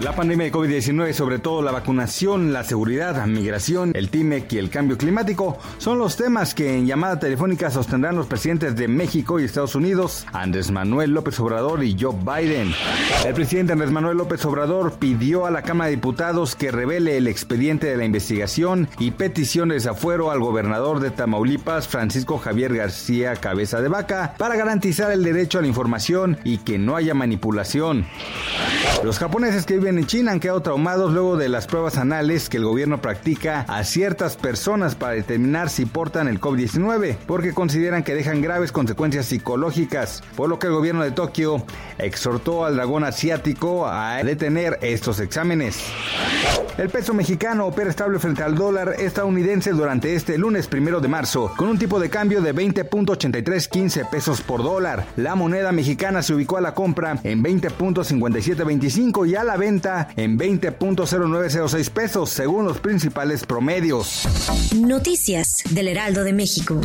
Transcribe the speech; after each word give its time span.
La 0.00 0.16
pandemia 0.16 0.46
de 0.46 0.52
COVID-19, 0.52 1.12
sobre 1.12 1.38
todo 1.38 1.60
la 1.60 1.72
vacunación, 1.72 2.54
la 2.54 2.64
seguridad, 2.64 3.16
la 3.18 3.26
migración, 3.26 3.92
el 3.94 4.08
TIMEC 4.08 4.50
y 4.54 4.58
el 4.58 4.70
cambio 4.70 4.96
climático, 4.96 5.58
son 5.76 5.98
los 5.98 6.16
temas 6.16 6.54
que 6.54 6.74
en 6.74 6.86
llamada 6.86 7.18
telefónica 7.18 7.70
sostendrán 7.70 8.16
los 8.16 8.26
presidentes 8.26 8.74
de 8.76 8.88
México 8.88 9.38
y 9.38 9.44
Estados 9.44 9.74
Unidos, 9.74 10.26
Andrés 10.32 10.70
Manuel 10.70 11.10
López 11.10 11.38
Obrador 11.38 11.84
y 11.84 11.98
Joe 12.00 12.14
Biden. 12.14 12.72
El 13.26 13.34
presidente 13.34 13.74
Andrés 13.74 13.90
Manuel 13.90 14.16
López 14.16 14.42
Obrador 14.46 14.94
pidió 14.94 15.44
a 15.44 15.50
la 15.50 15.60
Cámara 15.60 15.90
de 15.90 15.96
Diputados 15.96 16.56
que 16.56 16.70
revele 16.70 17.18
el 17.18 17.26
expediente 17.26 17.86
de 17.86 17.98
la 17.98 18.06
investigación 18.06 18.88
y 18.98 19.10
petición 19.10 19.68
de 19.68 19.74
desafuero 19.74 20.30
al 20.30 20.40
gobernador 20.40 21.00
de 21.00 21.10
Tamaulipas, 21.10 21.88
Francisco 21.88 22.38
Javier 22.38 22.74
García 22.74 23.36
Cabeza 23.36 23.82
de 23.82 23.88
Vaca, 23.88 24.34
para 24.38 24.56
garantizar 24.56 25.12
el 25.12 25.22
derecho 25.22 25.58
a 25.58 25.60
la 25.60 25.68
información 25.68 26.38
y 26.42 26.56
que 26.56 26.78
no 26.78 26.96
haya 26.96 27.12
manipulación. 27.12 28.06
Los 29.02 29.18
japoneses 29.18 29.64
que 29.64 29.78
viven 29.78 29.96
en 29.96 30.06
China 30.06 30.32
han 30.32 30.40
quedado 30.40 30.60
traumados 30.60 31.12
luego 31.14 31.38
de 31.38 31.48
las 31.48 31.66
pruebas 31.66 31.96
anales 31.96 32.50
que 32.50 32.58
el 32.58 32.64
gobierno 32.64 33.00
practica 33.00 33.64
a 33.66 33.82
ciertas 33.82 34.36
personas 34.36 34.94
para 34.94 35.14
determinar 35.14 35.70
si 35.70 35.86
portan 35.86 36.28
el 36.28 36.38
COVID-19, 36.38 37.16
porque 37.26 37.54
consideran 37.54 38.02
que 38.02 38.14
dejan 38.14 38.42
graves 38.42 38.72
consecuencias 38.72 39.24
psicológicas, 39.24 40.22
por 40.36 40.50
lo 40.50 40.58
que 40.58 40.66
el 40.66 40.74
gobierno 40.74 41.02
de 41.02 41.12
Tokio 41.12 41.64
exhortó 41.96 42.66
al 42.66 42.76
dragón 42.76 43.04
asiático 43.04 43.86
a 43.86 44.22
detener 44.22 44.78
estos 44.82 45.18
exámenes. 45.20 45.78
El 46.76 46.88
peso 46.88 47.14
mexicano 47.14 47.66
opera 47.66 47.90
estable 47.90 48.18
frente 48.18 48.42
al 48.42 48.54
dólar 48.54 48.96
estadounidense 48.98 49.70
durante 49.72 50.14
este 50.14 50.38
lunes 50.38 50.66
primero 50.66 51.00
de 51.00 51.08
marzo, 51.08 51.52
con 51.56 51.68
un 51.68 51.78
tipo 51.78 52.00
de 52.00 52.10
cambio 52.10 52.42
de 52.42 52.54
20.8315 52.54 54.08
pesos 54.10 54.40
por 54.42 54.62
dólar. 54.62 55.06
La 55.16 55.34
moneda 55.34 55.72
mexicana 55.72 56.22
se 56.22 56.34
ubicó 56.34 56.58
a 56.58 56.60
la 56.60 56.74
compra 56.74 57.18
en 57.22 57.42
20.5725 57.42 58.79
y 59.26 59.34
a 59.34 59.44
la 59.44 59.56
venta 59.56 60.08
en 60.16 60.38
20.0906 60.38 61.90
pesos, 61.90 62.30
según 62.30 62.64
los 62.64 62.78
principales 62.78 63.44
promedios. 63.44 64.26
Noticias 64.74 65.62
del 65.70 65.88
Heraldo 65.88 66.24
de 66.24 66.32
México. 66.32 66.80